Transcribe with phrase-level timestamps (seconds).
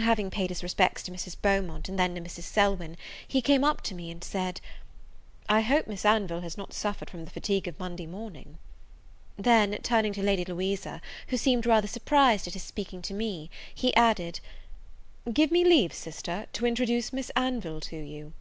[0.00, 1.36] Having paid his respects to Mrs.
[1.40, 2.42] Beaumont, and then to Mrs.
[2.42, 2.96] Selwyn,
[3.28, 4.60] he came up to me, and said,
[5.48, 8.58] "I hope Miss Anville has not suffered from the fatigue of Monday morning?"
[9.36, 13.94] Then, turning to Lady Louisa, who seemed rather surprised at his speaking to me, he
[13.94, 14.40] added,
[15.32, 18.32] "Give me leave, sister, to introduce Miss Anville to you."